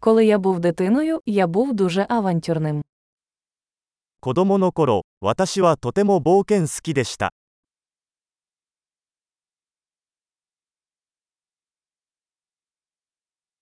[0.00, 2.82] Коли я був дитиною, я був дуже авантюрним.
[4.20, 7.32] 子供の頃、私はとても冒険好きでした。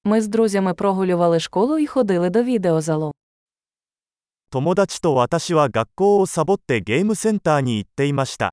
[0.04, 3.12] Ми з друзями прогулювали школу і ходили до відеозалу.
[4.50, 8.52] 友達と私は学校をサボってゲームセンターに行っていました。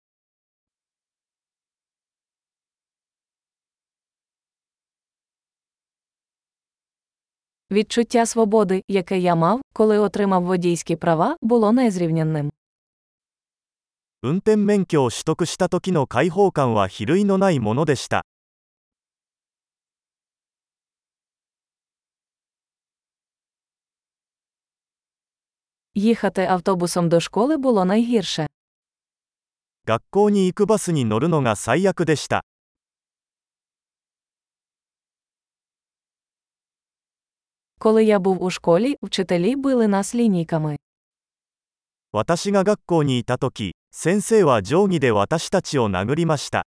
[7.72, 12.50] Відчуття свободи, яке я мав, коли отримав водійські права, було незрівнянним.
[14.22, 18.24] 運転免許を取得した時の解放感は比類のないものでした。
[25.94, 28.46] Їхати автобусом до школи було найгірше.
[29.86, 32.44] 学校に行くバスに乗るのが最悪でした。
[37.82, 40.76] Коли я був у школі, вчителі били нас лінійками.
[42.12, 46.64] 私が学校にいた時、先生は定規で私たちを殴りました。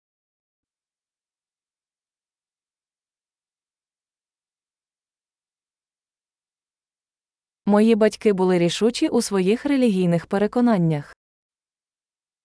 [7.65, 11.15] Мої батьки були рішучі у своїх релігійних переконаннях.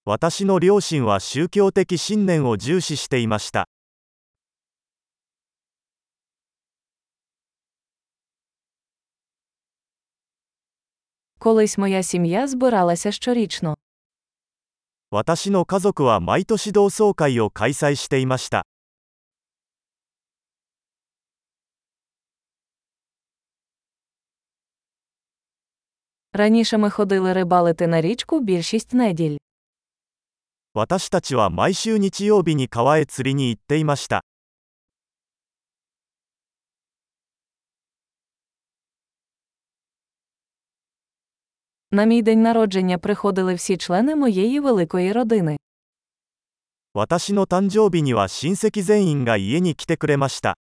[0.07, 3.67] 私の両親は宗教的信念を重視していました。
[11.39, 13.77] Колись моя сім'я збиралася щорічно.
[15.11, 18.65] 私の家族は毎年同窓会を開催していました。
[26.33, 29.37] Раніше ми ходили рибалити на річку більшість неділь.
[30.75, 34.23] 私たちは毎週日曜日に川へ釣りに行っていました。
[41.91, 45.57] На мій день народження приходили всі члени моєї великої родини.
[46.95, 50.57] 私の誕生日には親戚全員が家に来てくれました。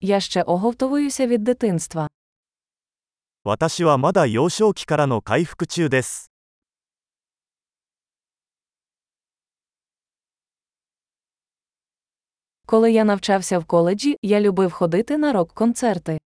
[0.00, 2.08] Я ще оговтовуюся від дитинства.
[3.44, 6.30] 私はまだ幼少期からの回復中です。
[12.72, 16.18] Коли я навчався в коледжі, я любив ходити на рок-концерти.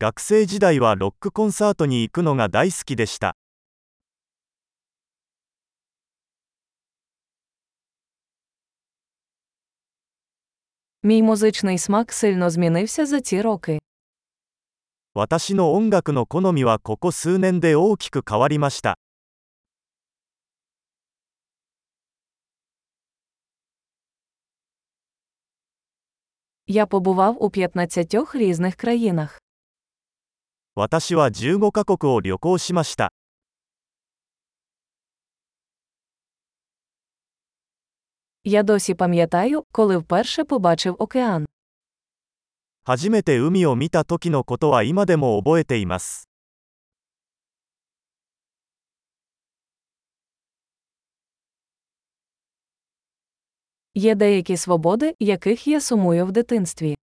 [0.00, 3.34] 学生時代はロックコンサートに行くのが大好きでした。
[11.02, 13.78] Мій музичний смак сильно змінився за ці роки.
[15.14, 18.98] 私の音楽の好みはここ数年で大きく変わりました。
[26.68, 29.40] Я побував у 15 різних країнах.
[30.76, 33.10] 私は15カ国を旅行しました。
[38.44, 41.46] Я досі пам'ятаю, коли вперше побачив океан.
[42.84, 46.27] 初めて海を見た時のことは今でも覚えています。
[53.98, 56.96] Є деякі свободи, яких я сумую в дитинстві.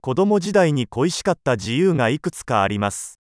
[0.00, 3.20] 子供時代に恋しかった自由がいくつかあります。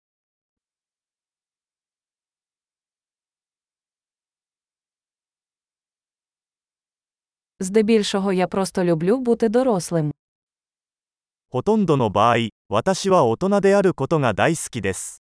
[7.61, 10.13] Здебільшого я просто люблю бути дорослим.
[11.49, 15.20] ほとんどの場合、私は大人であることが大好きです。